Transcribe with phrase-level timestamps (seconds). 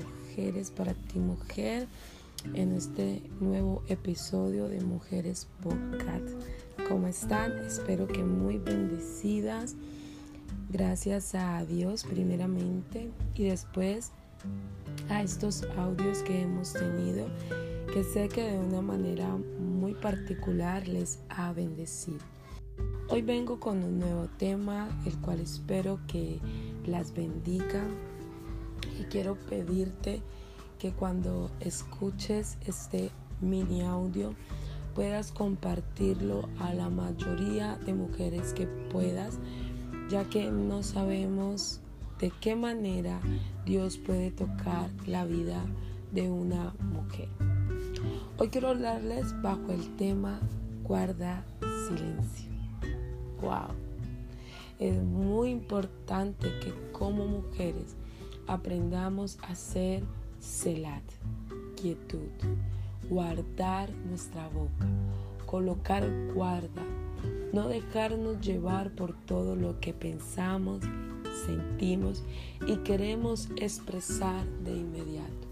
[0.00, 1.86] bendiciones para ti mujer
[2.54, 6.28] en este nuevo episodio de Mujeres Podcast.
[6.88, 7.52] ¿Cómo están?
[7.58, 9.76] Espero que muy bendecidas.
[10.70, 14.12] Gracias a Dios primeramente y después
[15.08, 17.26] a estos audios que hemos tenido
[17.92, 22.20] que sé que de una manera muy particular les ha bendecido.
[23.08, 26.38] Hoy vengo con un nuevo tema, el cual espero que
[26.86, 27.84] las bendiga
[29.10, 30.22] quiero pedirte
[30.78, 33.10] que cuando escuches este
[33.40, 34.34] mini audio
[34.94, 39.38] puedas compartirlo a la mayoría de mujeres que puedas,
[40.08, 41.80] ya que no sabemos
[42.18, 43.20] de qué manera
[43.66, 45.64] Dios puede tocar la vida
[46.12, 47.28] de una mujer.
[48.38, 50.40] Hoy quiero hablarles bajo el tema
[50.84, 51.44] guarda
[51.88, 52.50] silencio.
[53.42, 53.74] Wow.
[54.78, 57.96] Es muy importante que como mujeres
[58.50, 60.02] aprendamos a ser
[60.40, 61.04] celat,
[61.80, 62.28] quietud,
[63.08, 64.88] guardar nuestra boca,
[65.46, 66.82] colocar guarda,
[67.52, 70.80] no dejarnos llevar por todo lo que pensamos,
[71.46, 72.24] sentimos
[72.66, 75.46] y queremos expresar de inmediato.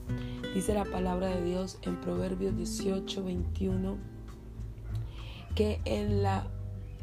[0.53, 3.97] Dice la palabra de Dios en Proverbios 18, 21,
[5.55, 6.49] que en la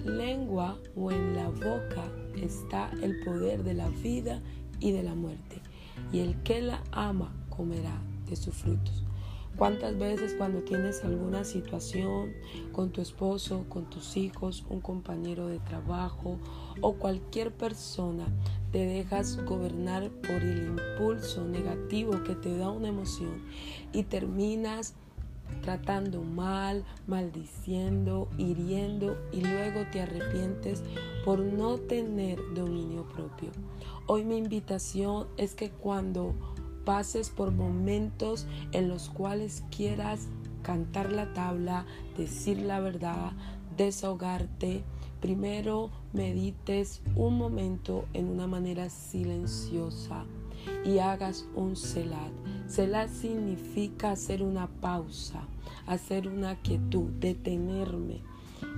[0.03, 2.03] lengua o en la boca
[2.35, 4.41] está el poder de la vida
[4.81, 5.61] y de la muerte
[6.11, 9.03] y el que la ama comerá de sus frutos.
[9.57, 12.33] ¿Cuántas veces cuando tienes alguna situación
[12.73, 16.37] con tu esposo, con tus hijos, un compañero de trabajo
[16.81, 18.25] o cualquier persona,
[18.73, 23.43] te dejas gobernar por el impulso negativo que te da una emoción
[23.93, 24.93] y terminas
[25.61, 30.83] tratando mal, maldiciendo, hiriendo y luego te arrepientes
[31.23, 32.94] por no tener dominio
[34.07, 36.33] Hoy mi invitación es que cuando
[36.85, 40.27] pases por momentos en los cuales quieras
[40.61, 41.85] cantar la tabla,
[42.17, 43.33] decir la verdad,
[43.77, 44.83] desahogarte,
[45.21, 50.25] primero medites un momento en una manera silenciosa
[50.85, 52.31] y hagas un celat.
[52.67, 55.41] Celat significa hacer una pausa,
[55.87, 58.21] hacer una quietud, detenerme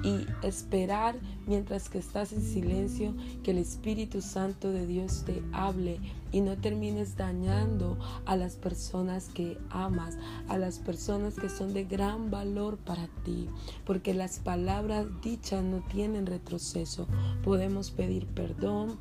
[0.03, 1.15] y esperar
[1.45, 5.99] mientras que estás en silencio que el Espíritu Santo de Dios te hable
[6.31, 11.85] y no termines dañando a las personas que amas, a las personas que son de
[11.85, 13.49] gran valor para ti,
[13.85, 17.07] porque las palabras dichas no tienen retroceso.
[17.43, 18.97] Podemos pedir perdón,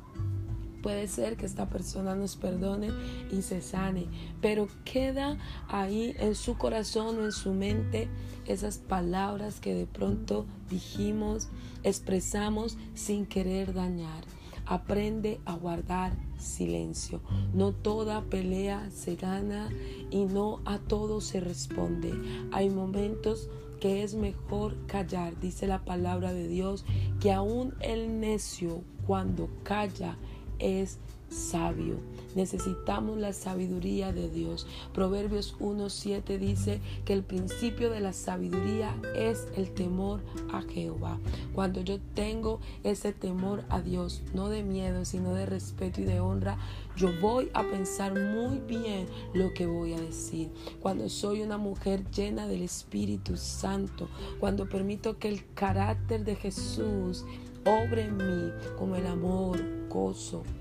[0.87, 2.91] Puede ser que esta persona nos perdone
[3.29, 4.05] y se sane,
[4.39, 5.37] pero queda
[5.67, 8.07] ahí en su corazón o en su mente
[8.45, 11.49] esas palabras que de pronto dijimos,
[11.83, 14.23] expresamos sin querer dañar.
[14.65, 17.19] Aprende a guardar silencio.
[17.53, 19.67] No toda pelea se gana
[20.09, 22.13] y no a todo se responde.
[22.53, 23.49] Hay momentos
[23.81, 26.85] que es mejor callar, dice la palabra de Dios,
[27.19, 30.17] que aún el necio cuando calla
[30.59, 30.97] es
[31.29, 31.95] sabio.
[32.35, 34.67] Necesitamos la sabiduría de Dios.
[34.93, 41.19] Proverbios 1.7 dice que el principio de la sabiduría es el temor a Jehová.
[41.53, 46.19] Cuando yo tengo ese temor a Dios, no de miedo, sino de respeto y de
[46.19, 46.57] honra,
[46.95, 50.51] yo voy a pensar muy bien lo que voy a decir.
[50.79, 57.25] Cuando soy una mujer llena del Espíritu Santo, cuando permito que el carácter de Jesús
[57.65, 59.59] obre en mí como el amor,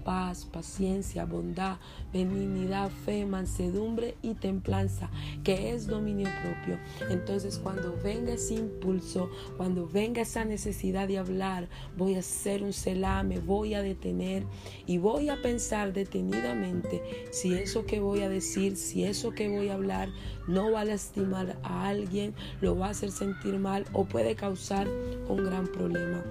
[0.04, 1.76] paz, paciencia, bondad,
[2.12, 5.10] benignidad, fe, mansedumbre y templanza,
[5.44, 6.78] que es dominio propio.
[7.10, 12.72] Entonces cuando venga ese impulso, cuando venga esa necesidad de hablar, voy a hacer un
[12.72, 14.44] celame, voy a detener
[14.86, 19.68] y voy a pensar detenidamente si eso que voy a decir, si eso que voy
[19.68, 20.08] a hablar
[20.48, 24.88] no va a lastimar a alguien, lo va a hacer sentir mal o puede causar
[25.28, 26.24] un gran problema.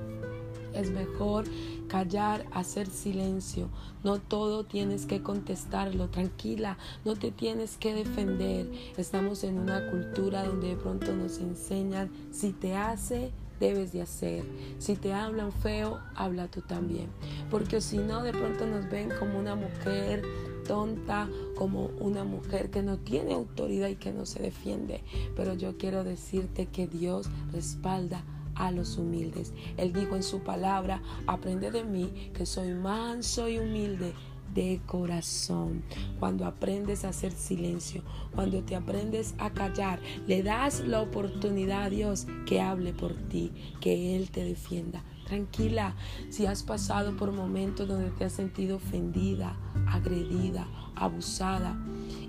[0.76, 1.46] Es mejor
[1.88, 3.70] callar, hacer silencio.
[4.04, 6.10] No todo tienes que contestarlo.
[6.10, 8.72] Tranquila, no te tienes que defender.
[8.98, 14.44] Estamos en una cultura donde de pronto nos enseñan si te hace debes de hacer.
[14.80, 17.08] Si te hablan feo, habla tú también.
[17.50, 20.24] Porque si no, de pronto nos ven como una mujer
[20.68, 25.04] tonta, como una mujer que no tiene autoridad y que no se defiende.
[25.36, 28.24] Pero yo quiero decirte que Dios respalda
[28.56, 29.54] a los humildes.
[29.78, 34.14] Él dijo en su palabra, aprende de mí que soy manso y humilde
[34.54, 35.84] de corazón.
[36.20, 38.02] Cuando aprendes a hacer silencio,
[38.34, 43.52] cuando te aprendes a callar, le das la oportunidad a Dios que hable por ti,
[43.82, 45.04] que Él te defienda.
[45.28, 45.96] Tranquila,
[46.30, 51.76] si has pasado por momentos donde te has sentido ofendida, agredida, abusada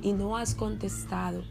[0.02, 1.44] y no has contestado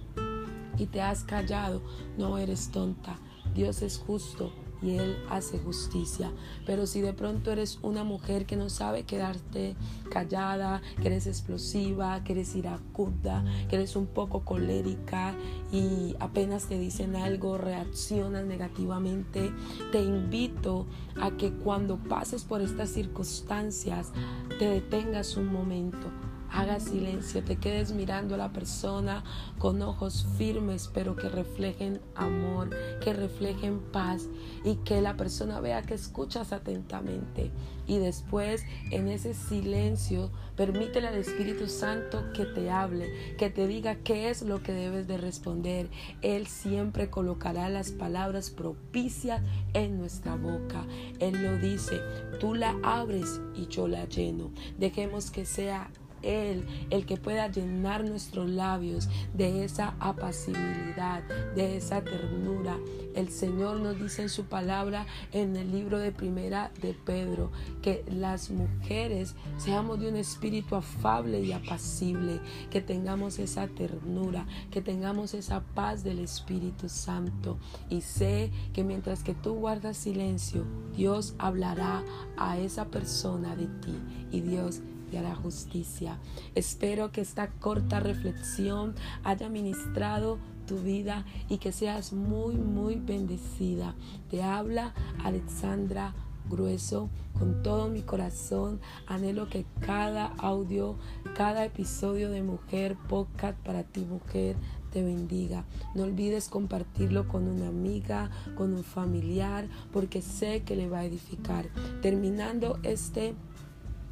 [0.78, 1.82] y te has callado,
[2.18, 3.20] no eres tonta.
[3.54, 4.52] Dios es justo
[4.86, 6.32] y Él hace justicia.
[6.66, 9.76] Pero si de pronto eres una mujer que no sabe quedarte
[10.12, 15.36] callada, que eres explosiva, que eres iracuda, que eres un poco colérica
[15.72, 19.52] y apenas te dicen algo reaccionas negativamente,
[19.92, 20.86] te invito
[21.20, 24.12] a que cuando pases por estas circunstancias
[24.60, 26.08] te detengas un momento
[26.56, 29.24] hagas silencio, te quedes mirando a la persona
[29.60, 32.70] con ojos firmes, pero que reflejen amor,
[33.02, 34.28] que reflejen paz
[34.64, 37.52] y que la persona vea que escuchas atentamente.
[37.88, 43.96] Y después, en ese silencio, permítele al Espíritu Santo que te hable, que te diga
[43.98, 45.90] qué es lo que debes de responder.
[46.22, 49.42] Él siempre colocará las palabras propicias
[49.74, 50.86] en nuestra boca.
[51.20, 52.00] Él lo dice,
[52.40, 54.52] tú la abres y yo la lleno.
[54.80, 55.92] Dejemos que sea
[56.22, 61.24] él el que pueda llenar nuestros labios de esa apacibilidad,
[61.56, 62.78] de esa ternura.
[63.16, 67.52] El Señor nos dice en su palabra en el libro de primera de Pedro
[67.82, 74.82] que las mujeres seamos de un espíritu afable y apacible, que tengamos esa ternura, que
[74.82, 77.58] tengamos esa paz del Espíritu Santo.
[77.90, 80.66] Y sé que mientras que tú guardas silencio,
[80.96, 82.04] Dios hablará
[82.38, 83.98] a esa persona de ti
[84.32, 84.82] y Dios
[85.14, 86.20] hará justicia.
[86.56, 93.96] Espero que esta corta reflexión haya ministrado tu vida y que seas muy, muy bendecida.
[94.30, 94.94] Te habla
[95.24, 96.14] Alexandra
[96.50, 98.80] Grueso con todo mi corazón.
[99.08, 100.98] Anhelo que cada audio,
[101.36, 104.56] cada episodio de Mujer Podcast para ti, mujer,
[104.92, 105.66] te bendiga.
[105.94, 111.06] No olvides compartirlo con una amiga, con un familiar, porque sé que le va a
[111.06, 111.68] edificar.
[112.02, 113.36] Terminando este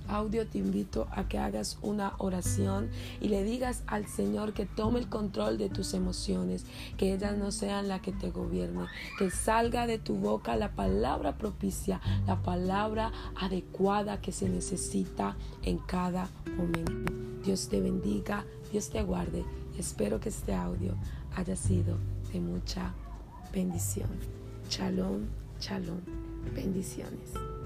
[0.08, 2.90] audio te invito a que hagas una oración
[3.22, 6.66] y le digas al Señor que tome el control de tus emociones,
[6.98, 8.86] que ellas no sean la que te gobierne,
[9.18, 15.78] que salga de tu boca la palabra propicia, la palabra adecuada que se necesita en
[15.78, 17.14] cada momento.
[17.44, 19.44] Dios te bendiga, Dios te guarde.
[19.78, 20.96] Espero que este audio
[21.36, 21.98] haya sido
[22.32, 22.94] de mucha
[23.54, 24.10] bendición.
[24.70, 25.28] Shalom,
[25.60, 26.02] shalom,
[26.56, 27.63] bendiciones.